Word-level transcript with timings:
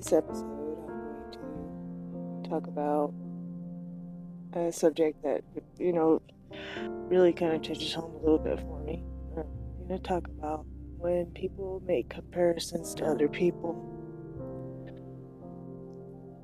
this 0.00 0.12
episode, 0.14 0.44
I'm 1.34 2.12
going 2.12 2.42
to 2.42 2.48
talk 2.48 2.66
about 2.66 3.12
a 4.54 4.72
subject 4.72 5.22
that, 5.22 5.42
you 5.78 5.92
know, 5.92 6.22
really 7.10 7.34
kind 7.34 7.52
of 7.52 7.60
touches 7.62 7.92
home 7.92 8.14
a 8.14 8.18
little 8.18 8.38
bit 8.38 8.58
for 8.60 8.82
me. 8.82 9.04
I'm 9.36 9.88
going 9.88 10.00
to 10.00 10.08
talk 10.08 10.26
about 10.28 10.64
when 10.96 11.26
people 11.32 11.82
make 11.86 12.08
comparisons 12.08 12.94
to 12.94 13.04
other 13.04 13.28
people. 13.28 13.76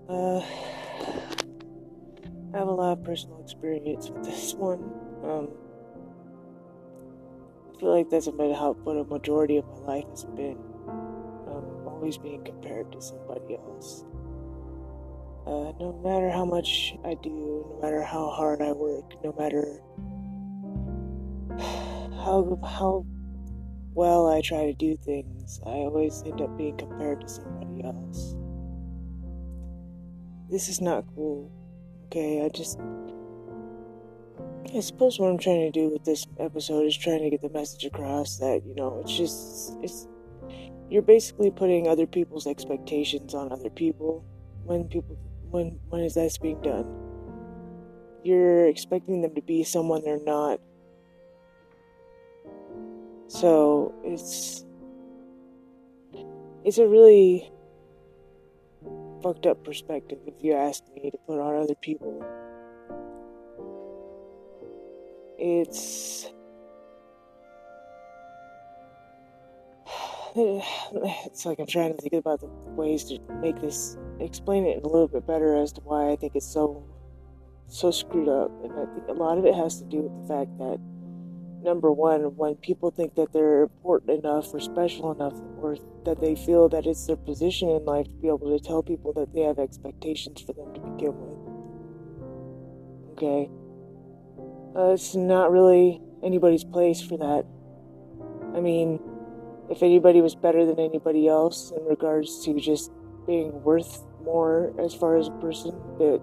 Uh, 0.09 0.41
I 2.55 2.59
have 2.59 2.69
a 2.69 2.73
lot 2.73 2.93
of 2.93 3.05
personal 3.05 3.41
experience 3.43 4.11
with 4.11 4.25
this 4.25 4.53
one. 4.55 4.81
Um, 5.25 5.49
I 7.75 7.81
feel 7.81 7.97
like 7.97 8.11
that's 8.11 8.27
about 8.27 8.55
how 8.55 8.75
what 8.85 8.97
a 8.97 9.05
majority 9.05 9.57
of 9.57 9.65
my 9.67 9.95
life 9.95 10.09
has 10.11 10.25
been 10.25 10.59
always 12.07 12.19
being 12.19 12.45
compared 12.45 12.93
to 12.93 13.01
somebody 13.01 13.57
else. 13.57 14.05
Uh, 15.45 15.73
no 15.81 16.01
matter 16.05 16.31
how 16.31 16.45
much 16.45 16.95
I 17.05 17.15
do, 17.15 17.67
no 17.69 17.81
matter 17.83 18.01
how 18.01 18.31
hard 18.31 18.63
I 18.63 18.71
work, 18.71 19.13
no 19.25 19.35
matter 19.37 19.81
how 22.25 22.61
how 22.63 23.05
well 23.95 24.29
I 24.29 24.41
try 24.41 24.67
to 24.67 24.73
do 24.73 24.97
things, 24.97 25.61
I 25.67 25.71
always 25.71 26.23
end 26.25 26.41
up 26.41 26.57
being 26.57 26.77
compared 26.77 27.23
to 27.23 27.29
somebody 27.29 27.83
else. 27.83 28.37
This 30.49 30.69
is 30.69 30.81
not 30.81 31.05
cool. 31.17 31.51
Okay, 32.07 32.45
I 32.45 32.49
just 32.51 32.79
I 34.73 34.79
suppose 34.79 35.19
what 35.19 35.29
I'm 35.29 35.39
trying 35.39 35.73
to 35.73 35.73
do 35.73 35.89
with 35.89 36.05
this 36.05 36.25
episode 36.39 36.87
is 36.87 36.97
trying 36.97 37.23
to 37.23 37.31
get 37.31 37.43
the 37.43 37.51
message 37.51 37.85
across 37.85 38.39
that, 38.39 38.63
you 38.65 38.77
know, 38.77 39.01
it's 39.03 39.17
just 39.17 39.77
it's 39.83 40.07
you're 40.91 41.03
basically 41.03 41.51
putting 41.51 41.89
other 41.89 42.07
people's 42.07 42.47
expectations 42.47 43.35
on 43.35 43.53
other 43.53 43.71
people 43.71 44.25
when 44.65 44.85
people 44.85 45.17
when 45.51 45.79
when 45.89 46.03
is 46.03 46.15
that 46.15 46.37
being 46.41 46.61
done? 46.63 46.87
You're 48.23 48.67
expecting 48.67 49.23
them 49.23 49.35
to 49.35 49.43
be 49.43 49.65
someone 49.65 50.03
they're 50.05 50.23
not. 50.23 50.61
So 53.29 53.95
it's 54.05 54.65
it's 56.65 56.79
a 56.79 56.87
really 56.87 57.51
fucked 59.23 59.47
up 59.47 59.65
perspective 59.65 60.19
if 60.27 60.35
you 60.43 60.55
ask 60.55 60.85
me 60.95 61.11
to 61.11 61.19
put 61.27 61.41
on 61.41 61.63
other 61.63 61.75
people. 61.77 62.25
It's 65.39 66.29
it's 70.39 71.47
like 71.47 71.59
I'm 71.59 71.67
trying 71.67 71.97
to 71.97 71.99
think 72.03 72.13
about 72.13 72.41
the 72.41 72.49
ways 72.73 73.05
to 73.05 73.19
make 73.41 73.59
this 73.63 73.97
explain 74.21 74.67
it 74.67 74.83
a 74.85 74.87
little 74.87 75.09
bit 75.09 75.27
better 75.27 75.57
as 75.57 75.73
to 75.73 75.81
why 75.81 76.11
I 76.11 76.17
think 76.17 76.37
it's 76.37 76.47
so 76.47 76.85
so 77.69 77.91
screwed 77.91 78.29
up. 78.29 78.51
And 78.63 78.73
I 78.73 78.85
think 78.93 79.09
a 79.09 79.15
lot 79.15 79.39
of 79.39 79.47
it 79.47 79.55
has 79.55 79.79
to 79.79 79.85
do 79.85 80.03
with 80.03 80.13
the 80.23 80.35
fact 80.35 80.59
that 80.59 80.79
number 81.63 81.91
one, 81.91 82.37
when 82.37 82.55
people 82.57 82.91
think 82.91 83.15
that 83.15 83.33
they're 83.33 83.63
important 83.63 84.25
enough 84.25 84.53
or 84.53 84.61
special 84.61 85.11
enough, 85.11 85.33
or 85.63 85.79
that 86.05 86.21
they 86.21 86.35
feel 86.35 86.69
that 86.69 86.87
it's 86.87 87.07
their 87.07 87.17
position 87.17 87.71
in 87.71 87.87
life 87.87 88.05
to 88.05 88.13
be 88.21 88.29
able 88.29 88.57
to 88.57 88.63
tell 88.63 88.83
people 88.83 89.15
that 89.15 89.33
they 89.33 89.41
have 89.41 89.59
expectations 89.59 90.43
for 90.43 90.53
them 90.53 90.75
to 90.75 90.81
begin 90.81 91.15
with. 91.17 91.39
Okay? 93.13 93.51
Uh, 94.77 94.93
it's 94.93 95.15
not 95.15 95.51
really 95.51 96.03
anybody's 96.23 96.63
place 96.63 97.01
for 97.01 97.17
that. 97.17 97.47
I 98.55 98.61
mean, 98.61 99.01
if 99.71 99.83
anybody 99.83 100.21
was 100.21 100.35
better 100.35 100.65
than 100.65 100.79
anybody 100.79 101.29
else 101.29 101.73
in 101.77 101.85
regards 101.85 102.45
to 102.45 102.59
just 102.59 102.91
being 103.27 103.63
worth 103.63 104.05
more 104.23 104.73
as 104.79 104.95
far 104.95 105.17
as 105.17 105.29
a 105.29 105.33
person, 105.33 105.71
that 105.99 106.21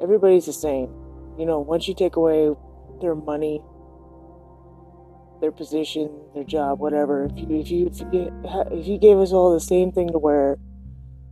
everybody's 0.00 0.46
the 0.46 0.52
same. 0.52 0.92
You 1.38 1.46
know, 1.46 1.60
once 1.60 1.88
you 1.88 1.94
take 1.94 2.16
away 2.16 2.54
their 3.00 3.14
money, 3.14 3.62
their 5.40 5.52
position, 5.52 6.10
their 6.34 6.44
job, 6.44 6.80
whatever, 6.80 7.28
if 7.34 7.48
you 7.50 7.56
if 7.58 7.70
you 7.70 7.86
if 7.86 8.00
you, 8.12 8.42
if 8.70 8.86
you 8.86 8.98
gave 8.98 9.18
us 9.18 9.32
all 9.32 9.52
the 9.52 9.60
same 9.60 9.90
thing 9.90 10.12
to 10.12 10.18
wear, 10.18 10.58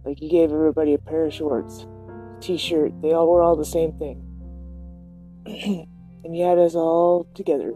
like 0.04 0.20
you 0.20 0.30
gave 0.30 0.50
everybody 0.52 0.94
a 0.94 0.98
pair 0.98 1.26
of 1.26 1.34
shorts, 1.34 1.86
t-shirt, 2.40 2.92
they 3.02 3.12
all 3.12 3.28
were 3.28 3.42
all 3.42 3.56
the 3.56 3.64
same 3.64 3.92
thing, 3.92 4.24
and 6.24 6.36
you 6.36 6.44
had 6.44 6.58
us 6.58 6.74
all 6.74 7.28
together 7.34 7.74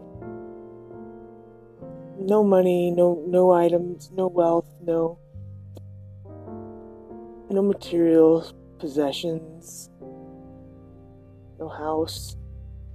no 2.23 2.43
money, 2.43 2.89
no 2.91 3.23
no 3.27 3.51
items, 3.51 4.09
no 4.15 4.27
wealth, 4.27 4.67
no 4.81 5.19
no 7.49 7.61
materials, 7.61 8.53
possessions, 8.79 9.89
no 11.59 11.67
house. 11.69 12.35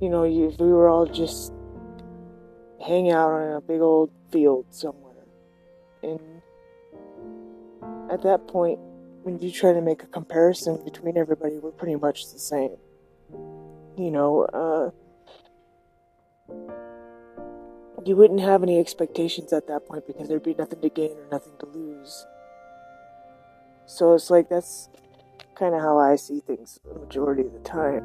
You 0.00 0.10
know, 0.10 0.24
you, 0.24 0.54
we 0.58 0.72
were 0.72 0.88
all 0.88 1.06
just 1.06 1.52
hang 2.84 3.10
out 3.10 3.30
on 3.30 3.52
a 3.52 3.60
big 3.60 3.80
old 3.80 4.10
field 4.30 4.66
somewhere. 4.70 5.24
And 6.02 6.20
at 8.10 8.22
that 8.22 8.46
point, 8.48 8.78
when 9.22 9.38
you 9.38 9.50
try 9.50 9.72
to 9.72 9.80
make 9.80 10.02
a 10.02 10.06
comparison 10.06 10.82
between 10.84 11.16
everybody, 11.16 11.58
we're 11.58 11.70
pretty 11.72 11.96
much 11.96 12.32
the 12.32 12.38
same. 12.38 12.76
You 13.96 14.10
know, 14.10 14.42
uh, 14.44 14.90
you 18.04 18.16
wouldn't 18.16 18.40
have 18.40 18.62
any 18.62 18.78
expectations 18.78 19.52
at 19.52 19.66
that 19.68 19.86
point 19.86 20.06
because 20.06 20.28
there'd 20.28 20.42
be 20.42 20.54
nothing 20.54 20.80
to 20.80 20.88
gain 20.88 21.12
or 21.12 21.28
nothing 21.30 21.52
to 21.60 21.66
lose. 21.66 22.26
So 23.86 24.14
it's 24.14 24.30
like 24.30 24.48
that's 24.48 24.88
kind 25.54 25.74
of 25.74 25.80
how 25.80 25.98
I 25.98 26.16
see 26.16 26.40
things 26.40 26.78
the 26.84 26.98
majority 26.98 27.42
of 27.42 27.52
the 27.52 27.60
time. 27.60 28.04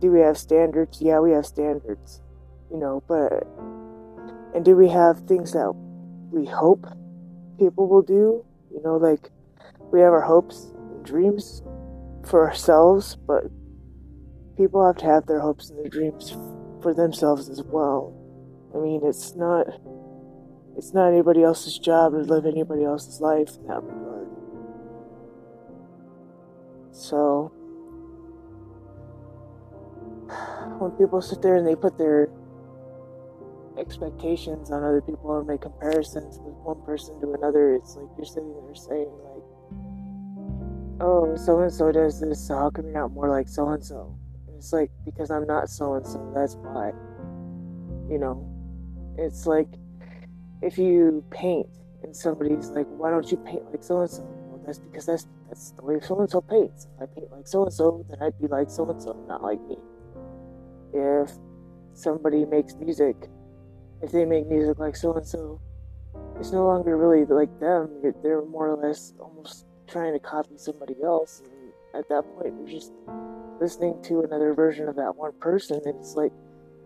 Do 0.00 0.10
we 0.10 0.20
have 0.20 0.38
standards? 0.38 1.00
Yeah, 1.00 1.20
we 1.20 1.32
have 1.32 1.46
standards, 1.46 2.20
you 2.70 2.78
know, 2.78 3.02
but 3.06 3.46
and 4.54 4.64
do 4.64 4.74
we 4.74 4.88
have 4.88 5.20
things 5.26 5.52
that 5.52 5.72
we 6.32 6.46
hope 6.46 6.86
people 7.58 7.88
will 7.88 8.02
do? 8.02 8.44
You 8.72 8.82
know, 8.82 8.96
like 8.96 9.30
we 9.92 10.00
have 10.00 10.12
our 10.12 10.22
hopes 10.22 10.72
and 10.74 11.04
dreams 11.04 11.62
for 12.24 12.46
ourselves, 12.46 13.16
but 13.16 13.44
people 14.56 14.84
have 14.84 14.96
to 14.96 15.06
have 15.06 15.26
their 15.26 15.40
hopes 15.40 15.70
and 15.70 15.78
their 15.78 15.88
dreams 15.88 16.36
for 16.82 16.94
themselves 16.94 17.48
as 17.48 17.62
well. 17.62 18.17
I 18.74 18.78
mean, 18.78 19.00
it's 19.04 19.34
not 19.34 19.66
it's 20.76 20.94
not 20.94 21.08
anybody 21.08 21.42
else's 21.42 21.78
job 21.78 22.12
to 22.12 22.18
live 22.18 22.46
anybody 22.46 22.84
else's 22.84 23.20
life 23.20 23.56
in 23.56 23.66
that 23.66 23.82
regard. 23.82 24.28
So 26.92 27.52
when 30.78 30.90
people 30.92 31.20
sit 31.20 31.42
there 31.42 31.56
and 31.56 31.66
they 31.66 31.74
put 31.74 31.98
their 31.98 32.28
expectations 33.78 34.70
on 34.70 34.82
other 34.82 35.00
people 35.00 35.30
or 35.30 35.42
make 35.44 35.62
comparisons 35.62 36.38
with 36.40 36.54
one 36.62 36.80
person 36.84 37.20
to 37.20 37.32
another, 37.32 37.74
it's 37.74 37.96
like 37.96 38.08
you're 38.16 38.26
sitting 38.26 38.52
there 38.52 38.74
saying 38.74 39.10
like, 39.24 41.00
"Oh, 41.00 41.34
so 41.36 41.60
and 41.60 41.72
so 41.72 41.90
does 41.92 42.20
this, 42.20 42.46
so 42.46 42.56
how 42.56 42.70
come 42.70 42.86
you're 42.86 42.94
not 42.94 43.12
more 43.12 43.28
like 43.28 43.48
so 43.48 43.68
and 43.70 43.84
so?" 43.84 44.14
It's 44.56 44.72
like 44.72 44.90
because 45.04 45.30
I'm 45.30 45.46
not 45.46 45.68
so 45.70 45.94
and 45.94 46.06
so, 46.06 46.32
that's 46.34 46.56
why. 46.56 46.92
You 48.10 48.18
know, 48.18 48.57
it's 49.18 49.46
like 49.46 49.68
if 50.62 50.78
you 50.78 51.24
paint 51.30 51.68
and 52.02 52.14
somebody's 52.14 52.70
like, 52.70 52.86
why 52.86 53.10
don't 53.10 53.30
you 53.30 53.36
paint 53.38 53.64
like 53.70 53.82
so 53.82 54.00
and 54.00 54.10
so? 54.10 54.22
Well, 54.22 54.60
that's 54.64 54.78
because 54.78 55.06
that's 55.06 55.26
that's 55.48 55.72
the 55.72 55.82
way 55.82 55.98
so 56.00 56.18
and 56.20 56.30
so 56.30 56.40
paints. 56.40 56.86
If 56.96 57.02
I 57.02 57.06
paint 57.06 57.32
like 57.32 57.46
so 57.46 57.64
and 57.64 57.72
so, 57.72 58.04
then 58.08 58.18
I'd 58.22 58.38
be 58.38 58.46
like 58.46 58.70
so 58.70 58.88
and 58.88 59.02
so, 59.02 59.12
not 59.28 59.42
like 59.42 59.60
me. 59.62 59.76
If 60.92 61.32
somebody 61.94 62.44
makes 62.44 62.74
music, 62.76 63.16
if 64.02 64.12
they 64.12 64.24
make 64.24 64.46
music 64.46 64.78
like 64.78 64.96
so 64.96 65.14
and 65.14 65.26
so, 65.26 65.60
it's 66.38 66.52
no 66.52 66.66
longer 66.66 66.96
really 66.96 67.24
like 67.24 67.58
them. 67.60 67.90
They're 68.22 68.44
more 68.44 68.70
or 68.70 68.76
less 68.76 69.12
almost 69.18 69.66
trying 69.86 70.12
to 70.12 70.20
copy 70.20 70.56
somebody 70.56 70.94
else. 71.02 71.42
And 71.44 71.72
at 71.94 72.08
that 72.10 72.24
point, 72.34 72.54
you're 72.58 72.80
just 72.80 72.92
listening 73.60 74.00
to 74.04 74.20
another 74.20 74.54
version 74.54 74.88
of 74.88 74.96
that 74.96 75.16
one 75.16 75.32
person, 75.40 75.80
and 75.84 75.96
it's 75.98 76.14
like 76.14 76.32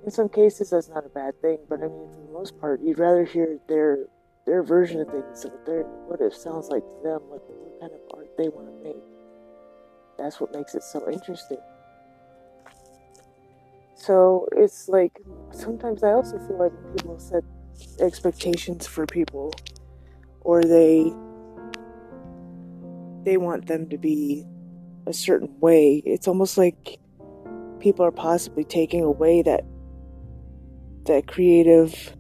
in 0.05 0.11
some 0.11 0.29
cases 0.29 0.71
that's 0.71 0.89
not 0.89 1.07
a 1.07 1.09
bad 1.09 1.41
thing, 1.41 1.59
but 1.69 1.81
I 1.81 1.89
mean 1.89 2.09
for 2.11 2.27
the 2.27 2.33
most 2.33 2.59
part 2.61 2.81
you'd 2.83 2.99
rather 2.99 3.25
hear 3.25 3.59
their 3.69 4.07
their 4.47 4.63
version 4.63 5.01
of 5.01 5.09
things, 5.09 5.45
what 5.45 5.87
what 6.09 6.21
it 6.21 6.35
sounds 6.35 6.69
like 6.69 6.83
to 6.83 7.01
them, 7.05 7.21
what, 7.29 7.43
what 7.49 7.81
kind 7.81 7.93
of 7.93 8.01
art 8.19 8.29
they 8.37 8.49
want 8.49 8.67
to 8.67 8.85
make. 8.85 9.03
That's 10.19 10.41
what 10.41 10.53
makes 10.53 10.75
it 10.75 10.83
so 10.83 11.09
interesting. 11.11 11.59
So 13.95 14.49
it's 14.53 14.89
like 14.89 15.13
sometimes 15.53 16.03
I 16.03 16.13
also 16.13 16.39
feel 16.39 16.59
like 16.59 16.73
people 16.97 17.19
set 17.19 17.45
expectations 18.01 18.87
for 18.87 19.07
people 19.07 19.55
or 20.41 20.63
they 20.63 21.13
they 23.25 23.37
want 23.37 23.67
them 23.67 23.89
to 23.91 23.99
be 23.99 24.45
a 25.07 25.13
certain 25.13 25.49
way. 25.61 26.03
It's 26.05 26.27
almost 26.27 26.59
like 26.59 26.99
people 27.79 28.05
are 28.05 28.13
possibly 28.13 28.65
taking 28.65 29.03
away 29.03 29.43
that 29.43 29.65
that 31.07 31.27
creative 31.27 32.17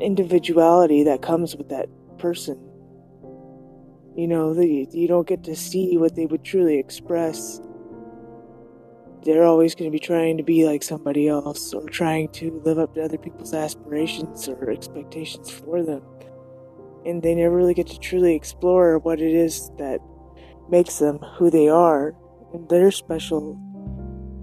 individuality 0.00 1.04
that 1.04 1.22
comes 1.22 1.56
with 1.56 1.68
that 1.68 1.88
person. 2.18 2.58
You 4.16 4.26
know, 4.26 4.54
the, 4.54 4.88
you 4.90 5.06
don't 5.06 5.26
get 5.26 5.44
to 5.44 5.56
see 5.56 5.96
what 5.96 6.16
they 6.16 6.26
would 6.26 6.44
truly 6.44 6.78
express. 6.78 7.60
They're 9.24 9.44
always 9.44 9.74
going 9.74 9.90
to 9.90 9.92
be 9.92 10.04
trying 10.04 10.38
to 10.38 10.42
be 10.42 10.66
like 10.66 10.82
somebody 10.82 11.28
else 11.28 11.72
or 11.74 11.88
trying 11.88 12.28
to 12.32 12.60
live 12.64 12.78
up 12.78 12.94
to 12.94 13.04
other 13.04 13.18
people's 13.18 13.54
aspirations 13.54 14.48
or 14.48 14.70
expectations 14.70 15.50
for 15.50 15.82
them. 15.82 16.02
And 17.06 17.22
they 17.22 17.34
never 17.34 17.56
really 17.56 17.74
get 17.74 17.86
to 17.88 17.98
truly 17.98 18.34
explore 18.34 18.98
what 18.98 19.20
it 19.20 19.32
is 19.32 19.70
that 19.78 20.00
makes 20.70 20.98
them 20.98 21.18
who 21.36 21.50
they 21.50 21.68
are 21.68 22.14
and 22.52 22.68
their 22.68 22.90
special 22.90 23.58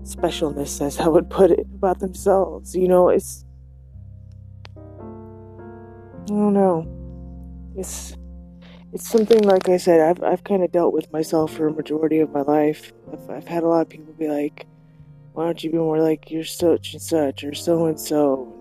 specialness, 0.07 0.81
as 0.81 1.00
I 1.00 1.07
would 1.07 1.30
put 1.30 1.51
it, 1.51 1.68
about 1.75 2.00
themselves. 2.00 2.75
You 2.75 2.88
know, 2.88 3.09
it's. 3.09 3.45
I 4.75 6.25
don't 6.27 6.54
know. 6.54 6.86
It's. 7.75 8.15
It's 8.94 9.07
something 9.07 9.44
like 9.44 9.69
I 9.69 9.77
said. 9.77 10.00
I've 10.00 10.24
I've 10.24 10.44
kind 10.44 10.63
of 10.63 10.71
dealt 10.71 10.94
with 10.94 11.12
myself 11.12 11.54
for 11.54 11.68
a 11.68 11.74
majority 11.74 12.19
of 12.19 12.31
my 12.31 12.42
life. 12.42 12.94
I've, 13.12 13.30
I've 13.30 13.48
had 13.48 13.63
a 13.63 13.68
lot 13.68 13.81
of 13.81 13.89
people 13.89 14.13
be 14.13 14.27
like, 14.27 14.65
"Why 15.33 15.45
don't 15.45 15.63
you 15.63 15.71
be 15.71 15.77
more 15.77 16.00
like 16.00 16.31
you're 16.31 16.44
such 16.44 16.94
and 16.94 17.01
such 17.01 17.44
or 17.44 17.54
so 17.54 17.86
and 17.86 18.00
so?" 18.00 18.54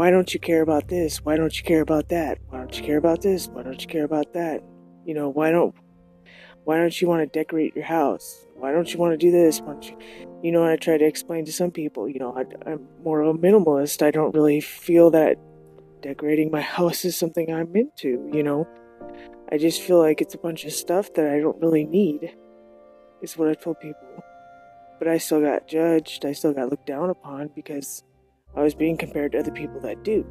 Why 0.00 0.10
don't 0.10 0.32
you 0.32 0.40
care 0.40 0.62
about 0.62 0.88
this? 0.88 1.22
Why 1.24 1.36
don't 1.36 1.54
you 1.58 1.62
care 1.62 1.82
about 1.82 2.08
that? 2.08 2.38
Why 2.48 2.58
don't 2.58 2.74
you 2.74 2.82
care 2.82 2.96
about 2.96 3.20
this? 3.20 3.48
Why 3.48 3.62
don't 3.62 3.82
you 3.82 3.86
care 3.86 4.04
about 4.04 4.32
that? 4.32 4.62
You 5.04 5.12
know, 5.12 5.28
why 5.28 5.50
don't 5.50 5.74
why 6.64 6.76
don't 6.76 7.00
you 7.00 7.08
want 7.08 7.22
to 7.22 7.38
decorate 7.38 7.74
your 7.74 7.84
house? 7.84 8.46
Why 8.54 8.72
don't 8.72 8.92
you 8.92 8.98
want 8.98 9.12
to 9.12 9.16
do 9.16 9.30
this? 9.30 9.60
Why 9.60 9.74
you, 9.80 9.96
you 10.42 10.52
know, 10.52 10.64
I 10.64 10.76
try 10.76 10.98
to 10.98 11.04
explain 11.04 11.44
to 11.46 11.52
some 11.52 11.70
people, 11.70 12.08
you 12.08 12.18
know, 12.18 12.36
I, 12.36 12.70
I'm 12.70 12.86
more 13.02 13.22
of 13.22 13.34
a 13.34 13.38
minimalist. 13.38 14.02
I 14.02 14.10
don't 14.10 14.34
really 14.34 14.60
feel 14.60 15.10
that 15.10 15.38
decorating 16.02 16.50
my 16.50 16.60
house 16.78 17.04
is 17.04 17.16
something 17.16 17.52
I'm 17.52 17.74
into, 17.74 18.30
you 18.32 18.42
know. 18.42 18.68
I 19.52 19.58
just 19.58 19.80
feel 19.80 19.98
like 19.98 20.20
it's 20.20 20.34
a 20.34 20.38
bunch 20.38 20.64
of 20.64 20.72
stuff 20.72 21.12
that 21.14 21.26
I 21.26 21.40
don't 21.40 21.60
really 21.60 21.84
need, 21.84 22.36
is 23.20 23.36
what 23.36 23.48
I 23.48 23.54
told 23.54 23.80
people. 23.80 24.22
But 24.98 25.08
I 25.08 25.18
still 25.18 25.40
got 25.40 25.66
judged, 25.66 26.24
I 26.24 26.32
still 26.32 26.52
got 26.52 26.68
looked 26.68 26.86
down 26.86 27.10
upon 27.10 27.50
because 27.54 28.04
I 28.54 28.62
was 28.62 28.74
being 28.74 28.96
compared 28.96 29.32
to 29.32 29.38
other 29.38 29.50
people 29.50 29.80
that 29.80 30.04
do, 30.04 30.26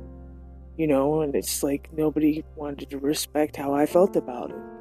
you 0.77 0.87
know, 0.87 1.21
and 1.21 1.35
it's 1.35 1.63
like 1.63 1.89
nobody 1.91 2.43
wanted 2.55 2.91
to 2.91 2.99
respect 2.99 3.55
how 3.55 3.73
I 3.73 3.85
felt 3.85 4.15
about 4.15 4.51
it. 4.51 4.78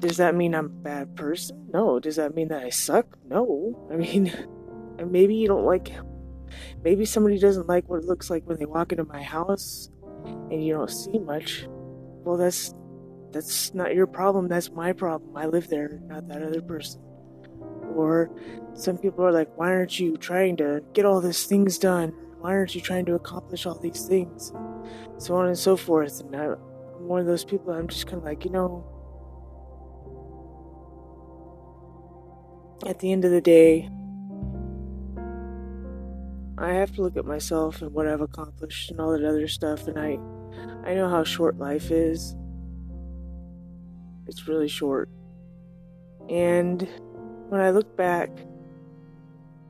Does 0.00 0.16
that 0.16 0.34
mean 0.34 0.54
I'm 0.54 0.66
a 0.66 0.68
bad 0.68 1.14
person? 1.14 1.68
No. 1.72 2.00
Does 2.00 2.16
that 2.16 2.34
mean 2.34 2.48
that 2.48 2.62
I 2.62 2.70
suck? 2.70 3.16
No. 3.28 3.88
I 3.92 3.96
mean, 3.96 4.32
maybe 5.06 5.34
you 5.34 5.46
don't 5.46 5.64
like. 5.64 5.92
Maybe 6.82 7.04
somebody 7.04 7.38
doesn't 7.38 7.68
like 7.68 7.88
what 7.88 8.00
it 8.00 8.06
looks 8.06 8.30
like 8.30 8.44
when 8.46 8.58
they 8.58 8.64
walk 8.64 8.92
into 8.92 9.04
my 9.04 9.22
house 9.22 9.90
and 10.24 10.64
you 10.64 10.74
don't 10.74 10.90
see 10.90 11.18
much. 11.18 11.66
Well, 12.24 12.36
that's 12.36 12.74
that's 13.30 13.72
not 13.74 13.94
your 13.94 14.06
problem. 14.06 14.48
That's 14.48 14.70
my 14.72 14.92
problem. 14.92 15.36
I 15.36 15.46
live 15.46 15.68
there, 15.68 16.00
not 16.06 16.26
that 16.28 16.42
other 16.42 16.62
person. 16.62 17.00
Or 17.94 18.30
some 18.74 18.98
people 18.98 19.24
are 19.24 19.32
like, 19.32 19.56
why 19.56 19.70
aren't 19.70 20.00
you 20.00 20.16
trying 20.16 20.56
to 20.56 20.82
get 20.94 21.04
all 21.04 21.20
these 21.20 21.46
things 21.46 21.78
done? 21.78 22.12
Why 22.40 22.50
aren't 22.50 22.74
you 22.74 22.80
trying 22.80 23.04
to 23.06 23.14
accomplish 23.14 23.66
all 23.66 23.78
these 23.78 24.06
things? 24.06 24.52
So 25.18 25.36
on 25.36 25.46
and 25.46 25.58
so 25.58 25.76
forth. 25.76 26.20
And 26.20 26.34
I'm 26.34 26.56
one 27.06 27.20
of 27.20 27.26
those 27.26 27.44
people. 27.44 27.72
I'm 27.72 27.86
just 27.86 28.06
kind 28.06 28.18
of 28.18 28.24
like, 28.24 28.44
you 28.44 28.50
know, 28.50 28.84
at 32.86 32.98
the 32.98 33.12
end 33.12 33.24
of 33.24 33.30
the 33.30 33.40
day, 33.40 33.88
I 36.58 36.72
have 36.72 36.94
to 36.96 37.02
look 37.02 37.16
at 37.16 37.24
myself 37.24 37.80
and 37.82 37.92
what 37.92 38.06
I've 38.06 38.20
accomplished 38.20 38.90
and 38.90 39.00
all 39.00 39.12
that 39.12 39.24
other 39.24 39.48
stuff, 39.48 39.86
and 39.86 39.98
I, 39.98 40.18
I 40.88 40.94
know 40.94 41.08
how 41.08 41.24
short 41.24 41.58
life 41.58 41.90
is. 41.90 42.34
It's 44.26 44.46
really 44.46 44.68
short. 44.68 45.08
And 46.28 46.86
when 47.48 47.60
I 47.60 47.70
look 47.70 47.96
back, 47.96 48.30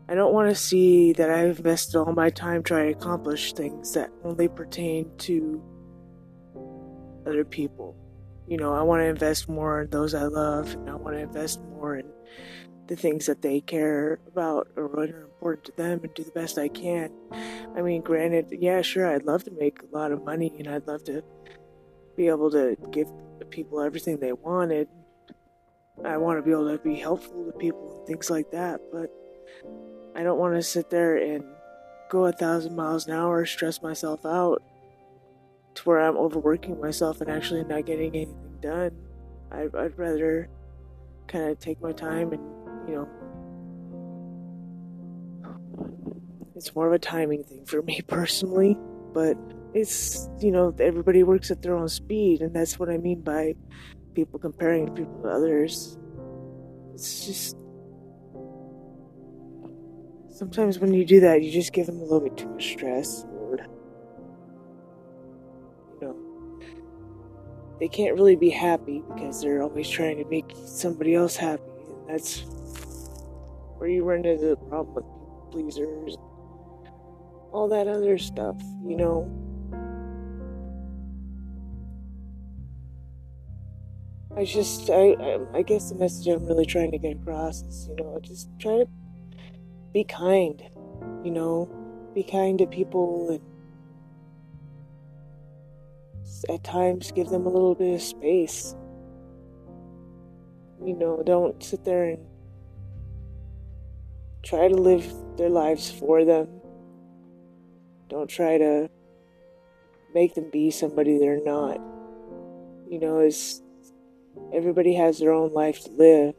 I 0.09 0.15
don't 0.15 0.35
want 0.35 0.49
to 0.49 0.55
see 0.55 1.13
that 1.13 1.31
I've 1.31 1.59
invested 1.59 1.97
all 1.97 2.13
my 2.13 2.31
time 2.31 2.65
trying 2.65 2.93
to 2.93 2.99
accomplish 2.99 3.53
things 3.53 3.95
that 3.95 4.11
only 4.25 4.49
pertain 4.49 5.09
to 5.19 5.63
other 7.25 7.45
people. 7.45 7.97
You 8.49 8.57
know, 8.57 8.75
I 8.75 8.83
want 8.83 9.01
to 9.03 9.05
invest 9.07 9.49
more 9.49 9.83
in 9.83 9.91
those 9.91 10.13
I 10.13 10.25
love, 10.25 10.75
and 10.75 10.91
I 10.91 10.97
want 10.97 11.15
to 11.15 11.23
invest 11.23 11.61
more 11.63 11.97
in 11.97 12.07
the 12.91 12.97
things 12.97 13.27
that 13.27 13.41
they 13.41 13.61
care 13.61 14.19
about 14.27 14.67
or 14.77 14.89
what 14.89 15.09
are 15.11 15.23
important 15.23 15.65
to 15.65 15.73
them 15.77 16.01
and 16.03 16.13
do 16.13 16.25
the 16.25 16.33
best 16.33 16.59
I 16.59 16.67
can. 16.67 17.13
I 17.77 17.83
mean, 17.83 18.03
granted, 18.03 18.49
yeah, 18.51 18.83
sure, 18.83 19.07
I'd 19.07 19.23
love 19.23 19.45
to 19.45 19.53
make 19.53 19.79
a 19.81 19.97
lot 19.97 20.11
of 20.11 20.25
money 20.25 20.53
and 20.59 20.67
I'd 20.67 20.89
love 20.89 21.05
to 21.05 21.23
be 22.17 22.27
able 22.27 22.51
to 22.51 22.77
give 22.91 23.09
people 23.51 23.81
everything 23.81 24.19
they 24.19 24.33
wanted. 24.33 24.89
I 26.05 26.17
want 26.17 26.41
to 26.41 26.43
be 26.43 26.51
able 26.51 26.77
to 26.77 26.83
be 26.83 26.97
helpful 26.97 27.47
to 27.47 27.53
people 27.59 27.99
and 27.99 28.07
things 28.09 28.29
like 28.29 28.51
that, 28.51 28.81
but 28.93 29.09
I 30.17 30.25
don't 30.25 30.41
want 30.41 30.57
to 30.57 30.63
sit 30.63 30.91
there 30.91 31.17
and 31.17 31.45
go 32.09 32.25
a 32.25 32.33
thousand 32.33 32.75
miles 32.75 33.07
an 33.07 33.15
hour, 33.15 33.47
stress 33.47 33.81
myself 33.83 34.27
out 34.27 34.65
to 35.77 35.83
where 35.85 36.01
I'm 36.01 36.17
overworking 36.17 36.81
myself 36.81 37.21
and 37.21 37.31
actually 37.31 37.63
not 37.63 37.87
getting 37.87 38.09
anything 38.09 38.59
done. 38.61 38.91
I'd, 39.53 39.77
I'd 39.77 39.97
rather 39.97 40.49
kind 41.29 41.51
of 41.51 41.61
take 41.61 41.81
my 41.81 41.93
time 41.93 42.33
and 42.33 42.60
you 42.91 42.97
know, 42.97 43.09
it's 46.57 46.75
more 46.75 46.87
of 46.87 46.93
a 46.93 46.99
timing 46.99 47.45
thing 47.45 47.65
for 47.65 47.83
me 47.83 48.01
personally, 48.07 48.77
but 49.15 49.37
it's, 49.73 50.29
you 50.41 50.51
know, 50.51 50.75
everybody 50.81 51.23
works 51.23 51.51
at 51.51 51.63
their 51.63 51.77
own 51.77 51.89
speed, 51.89 52.43
and 52.43 52.55
that's 52.55 52.79
what 52.79 52.91
I 52.91 52.99
mean 52.99 53.21
by 53.21 53.55
people 54.15 54.39
comparing 54.39 54.93
people 54.95 55.23
to 55.23 55.29
others. 55.29 55.99
It's 56.95 57.27
just. 57.27 57.57
Sometimes 60.29 60.79
when 60.79 60.95
you 60.95 61.05
do 61.05 61.21
that, 61.21 61.43
you 61.43 61.53
just 61.53 61.73
give 61.73 61.87
them 61.87 61.99
a 61.99 62.03
little 62.03 62.21
bit 62.21 62.37
too 62.37 62.49
much 62.49 62.73
stress, 62.73 63.25
or. 63.33 63.59
You 65.93 66.09
know. 66.09 66.17
They 67.79 67.89
can't 67.89 68.15
really 68.15 68.37
be 68.37 68.51
happy 68.51 69.03
because 69.15 69.41
they're 69.41 69.63
always 69.63 69.89
trying 69.89 70.19
to 70.19 70.25
make 70.29 70.51
somebody 70.67 71.15
else 71.15 71.37
happy, 71.37 71.63
and 71.63 72.09
that's 72.09 72.45
where 73.81 73.89
you 73.89 74.05
run 74.05 74.27
into 74.27 74.47
the 74.47 74.57
problem 74.57 74.95
with 74.95 75.05
pleasers, 75.51 76.17
all 77.51 77.67
that 77.67 77.89
other 77.89 78.19
stuff, 78.19 78.61
you 78.85 78.95
know. 78.95 79.27
I 84.37 84.45
just, 84.45 84.91
I, 84.91 85.17
I, 85.19 85.39
I 85.55 85.63
guess 85.63 85.89
the 85.89 85.95
message 85.95 86.27
I'm 86.27 86.45
really 86.45 86.67
trying 86.67 86.91
to 86.91 86.99
get 86.99 87.17
across 87.17 87.63
is, 87.63 87.89
you 87.89 87.97
know, 87.97 88.21
just 88.23 88.51
try 88.59 88.73
to 88.73 88.89
be 89.95 90.05
kind, 90.05 90.63
you 91.25 91.31
know, 91.31 91.67
be 92.15 92.23
kind 92.23 92.59
to 92.59 92.67
people 92.67 93.31
and 93.31 93.41
at 96.55 96.63
times 96.63 97.13
give 97.13 97.31
them 97.31 97.47
a 97.47 97.49
little 97.49 97.75
bit 97.75 97.95
of 97.95 98.03
space. 98.03 98.77
You 100.85 100.97
know, 100.97 101.23
don't 101.25 101.63
sit 101.63 101.85
there 101.85 102.11
and 102.11 102.30
try 104.43 104.69
to 104.69 104.75
live 104.75 105.13
their 105.37 105.51
lives 105.51 105.91
for 105.91 106.25
them. 106.25 106.49
Don't 108.09 108.29
try 108.29 108.59
to 108.59 108.91
make 110.15 110.35
them 110.35 110.51
be 110.51 110.71
somebody 110.71 111.19
they're 111.19 111.45
not. 111.45 111.81
You 112.89 112.99
know, 112.99 113.19
it's 113.19 113.63
everybody 114.53 114.95
has 114.95 115.19
their 115.19 115.33
own 115.33 115.53
life 115.53 115.85
to 115.85 115.91
live. 115.93 116.35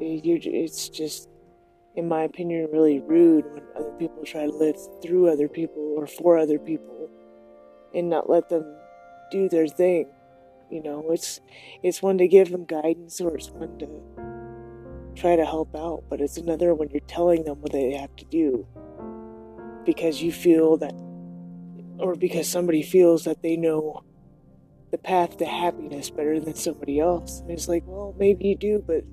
It's 0.00 0.88
just, 0.88 1.28
in 1.94 2.08
my 2.08 2.22
opinion, 2.22 2.68
really 2.72 3.00
rude 3.00 3.44
when 3.52 3.62
other 3.74 3.92
people 3.98 4.22
try 4.24 4.46
to 4.46 4.52
live 4.52 4.76
through 5.02 5.30
other 5.30 5.48
people 5.48 5.94
or 5.96 6.06
for 6.06 6.38
other 6.38 6.58
people 6.58 7.08
and 7.94 8.10
not 8.10 8.28
let 8.28 8.48
them 8.48 8.64
do 9.30 9.48
their 9.48 9.66
thing. 9.66 10.06
You 10.70 10.82
know, 10.82 11.04
it's 11.10 11.40
it's 11.82 12.02
one 12.02 12.18
to 12.18 12.28
give 12.28 12.50
them 12.50 12.64
guidance 12.64 13.20
or 13.20 13.36
it's 13.36 13.50
one 13.50 13.78
to 13.78 13.86
try 15.16 15.36
to 15.36 15.44
help 15.44 15.74
out, 15.74 16.04
but 16.08 16.20
it's 16.20 16.36
another 16.36 16.74
when 16.74 16.90
you're 16.90 17.00
telling 17.00 17.44
them 17.44 17.60
what 17.60 17.72
they 17.72 17.92
have 17.92 18.14
to 18.16 18.24
do 18.26 18.66
because 19.84 20.22
you 20.22 20.32
feel 20.32 20.76
that, 20.76 20.92
or 21.98 22.14
because 22.14 22.48
somebody 22.48 22.82
feels 22.82 23.24
that 23.24 23.42
they 23.42 23.56
know 23.56 24.04
the 24.90 24.98
path 24.98 25.36
to 25.38 25.44
happiness 25.44 26.10
better 26.10 26.38
than 26.38 26.54
somebody 26.54 27.00
else. 27.00 27.40
And 27.40 27.50
it's 27.50 27.68
like, 27.68 27.82
well, 27.86 28.14
maybe 28.18 28.48
you 28.48 28.56
do, 28.56 28.84
but 28.86 29.04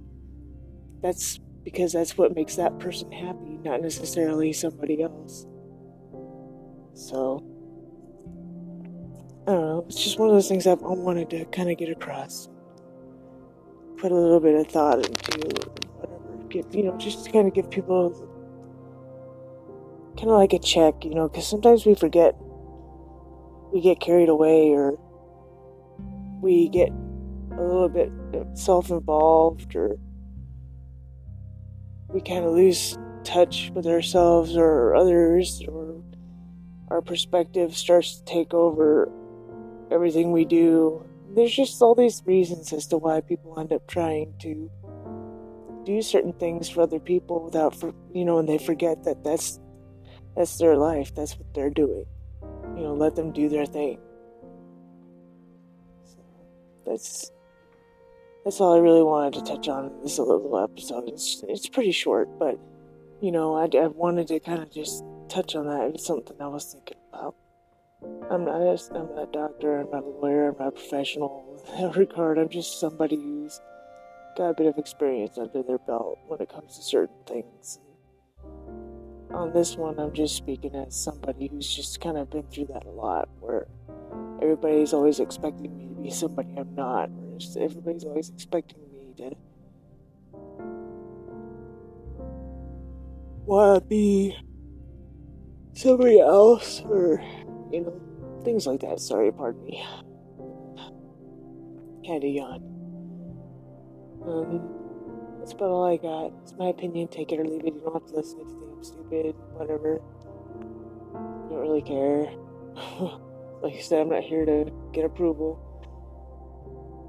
that's 1.01 1.39
because 1.63 1.93
that's 1.93 2.17
what 2.17 2.36
makes 2.36 2.55
that 2.55 2.77
person 2.79 3.12
happy, 3.12 3.57
not 3.63 3.81
necessarily 3.81 4.51
somebody 4.53 5.01
else. 5.01 5.45
So, 6.93 7.43
I 9.48 9.51
don't 9.51 9.62
know. 9.62 9.86
It's 9.88 10.03
just 10.03 10.19
one 10.19 10.29
of 10.29 10.36
those 10.36 10.48
things 10.48 10.67
I've 10.67 10.81
wanted 10.81 11.29
to 11.31 11.45
kind 11.45 11.69
of 11.69 11.77
get 11.77 11.89
across. 11.89 12.50
Put 13.98 14.12
a 14.12 14.15
little 14.15 14.39
bit 14.39 14.55
of 14.55 14.67
thought 14.67 15.05
into 15.05 15.50
give, 16.53 16.74
you 16.74 16.83
know, 16.83 16.95
just 16.98 17.25
to 17.25 17.31
kind 17.31 17.48
of 17.48 17.53
give 17.53 17.69
people 17.69 18.12
kind 20.15 20.29
of 20.29 20.38
like 20.38 20.53
a 20.53 20.60
check, 20.60 21.03
you 21.03 21.15
know, 21.15 21.27
because 21.27 21.48
sometimes 21.48 21.86
we 21.86 21.95
forget 21.95 22.36
we 23.74 23.81
get 23.81 24.00
carried 24.00 24.29
away 24.29 24.69
or 24.69 24.98
we 26.41 26.69
get 26.69 26.89
a 27.57 27.62
little 27.62 27.89
bit 27.89 28.12
self 28.53 28.91
involved 28.91 29.75
or 29.75 29.98
we 32.10 32.22
kind 32.22 32.45
of 32.45 32.53
lose 32.53 32.98
touch 33.24 33.72
with 33.74 33.88
ourselves 33.88 34.55
or 34.55 34.93
others 34.95 35.63
or 35.67 36.03
our 36.89 37.01
perspective 37.01 37.75
starts 37.75 38.17
to 38.17 38.25
take 38.25 38.53
over 38.53 39.12
everything 39.89 40.31
we 40.31 40.45
do. 40.45 41.03
There's 41.33 41.55
just 41.55 41.81
all 41.81 41.95
these 41.95 42.22
reasons 42.25 42.72
as 42.74 42.86
to 42.88 42.98
why 42.98 43.22
people 43.22 43.60
end 43.60 43.74
up 43.74 43.88
trying 43.88 44.33
to 44.41 44.69
do 45.85 46.01
certain 46.01 46.33
things 46.33 46.69
for 46.69 46.81
other 46.81 46.99
people 46.99 47.43
without, 47.43 47.75
for, 47.75 47.93
you 48.13 48.25
know, 48.25 48.39
and 48.39 48.47
they 48.47 48.57
forget 48.57 49.03
that 49.03 49.23
that's 49.23 49.59
that's 50.35 50.57
their 50.57 50.75
life. 50.75 51.13
That's 51.13 51.37
what 51.37 51.53
they're 51.53 51.69
doing. 51.69 52.05
You 52.75 52.83
know, 52.83 52.93
let 52.93 53.15
them 53.15 53.31
do 53.31 53.49
their 53.49 53.65
thing. 53.65 53.99
So 56.03 56.19
that's 56.85 57.31
that's 58.43 58.59
all 58.59 58.75
I 58.75 58.79
really 58.79 59.03
wanted 59.03 59.33
to 59.35 59.53
touch 59.53 59.67
on 59.67 59.85
in 59.85 60.01
this 60.01 60.17
little 60.19 60.57
episode. 60.57 61.07
It's 61.07 61.43
it's 61.47 61.69
pretty 61.69 61.91
short, 61.91 62.27
but 62.39 62.59
you 63.21 63.31
know, 63.31 63.55
I, 63.55 63.69
I 63.77 63.87
wanted 63.87 64.27
to 64.27 64.39
kind 64.39 64.61
of 64.61 64.71
just 64.71 65.03
touch 65.29 65.55
on 65.55 65.67
that. 65.67 65.93
It's 65.93 66.05
something 66.05 66.35
I 66.41 66.47
was 66.47 66.65
thinking 66.65 66.97
about. 67.13 67.35
I'm 68.29 68.43
not 68.43 68.61
a, 68.61 68.77
I'm 68.95 69.15
not 69.15 69.29
a 69.29 69.31
doctor. 69.31 69.79
I'm 69.79 69.89
not 69.91 70.03
a 70.03 70.09
lawyer. 70.09 70.49
I'm 70.49 70.57
not 70.57 70.69
a 70.69 70.71
professional 70.71 71.63
in 71.67 71.81
that 71.91 71.95
regard. 71.95 72.37
I'm 72.37 72.49
just 72.49 72.79
somebody 72.79 73.15
who's 73.15 73.61
got 74.35 74.49
a 74.49 74.53
bit 74.53 74.67
of 74.67 74.77
experience 74.77 75.37
under 75.37 75.63
their 75.63 75.77
belt 75.77 76.19
when 76.27 76.41
it 76.41 76.49
comes 76.49 76.75
to 76.75 76.83
certain 76.83 77.15
things. 77.25 77.79
On 79.31 79.51
this 79.51 79.75
one, 79.75 79.99
I'm 79.99 80.13
just 80.13 80.35
speaking 80.35 80.75
as 80.75 80.95
somebody 80.95 81.47
who's 81.47 81.67
just 81.73 81.99
kind 81.99 82.17
of 82.17 82.29
been 82.29 82.43
through 82.43 82.67
that 82.67 82.85
a 82.85 82.89
lot, 82.89 83.29
where 83.39 83.67
everybody's 84.41 84.93
always 84.93 85.19
expecting 85.19 85.75
me 85.75 85.87
to 85.87 85.95
be 85.95 86.11
somebody 86.11 86.55
I'm 86.57 86.75
not, 86.75 87.09
or 87.09 87.39
everybody's 87.59 88.03
always 88.03 88.29
expecting 88.29 88.79
me 88.91 89.13
to 89.17 89.35
want 93.45 93.81
to 93.83 93.87
be 93.87 94.37
somebody 95.73 96.19
else, 96.19 96.81
or, 96.85 97.21
you 97.71 97.81
know, 97.81 98.41
things 98.43 98.67
like 98.67 98.81
that. 98.81 98.99
Sorry, 98.99 99.31
pardon 99.31 99.63
me. 99.63 99.83
Kinda 102.05 102.27
yawn. 102.27 102.73
Um, 104.27 104.84
that's 105.39 105.51
about 105.53 105.70
all 105.70 105.86
I 105.86 105.98
got. 105.98 106.32
It's 106.44 106.53
my 106.58 106.68
opinion. 106.68 107.08
Take 107.10 107.32
it 107.32 107.39
or 107.39 107.46
leave 107.46 107.65
it. 107.65 107.74
You 107.74 107.82
don't 107.82 107.94
have 107.94 108.06
to 108.08 108.15
listen 108.15 108.39
you 108.39 108.46
think 108.46 108.62
I'm 108.72 108.84
stupid. 108.84 109.36
Whatever. 109.53 110.01
I 111.13 111.50
don't 111.50 111.60
really 111.60 111.82
care. 111.82 112.32
like 113.62 113.75
I 113.75 113.82
said, 113.82 114.01
I'm 114.01 114.10
not 114.10 114.24
here 114.24 114.46
to 114.46 114.72
get 114.94 115.06
approval. 115.06 115.60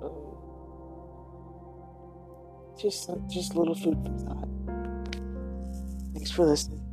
Um, 0.02 0.34
just, 2.80 3.08
just 3.30 3.54
a 3.54 3.58
little 3.58 3.74
food 3.74 3.96
for 4.04 4.12
thought. 4.18 4.48
Thanks 6.14 6.30
for 6.30 6.44
listening. 6.44 6.83